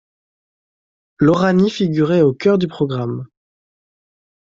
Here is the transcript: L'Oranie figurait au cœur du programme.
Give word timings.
L'Oranie 1.19 1.69
figurait 1.69 2.23
au 2.23 2.33
cœur 2.33 2.57
du 2.57 2.67
programme. 2.67 3.27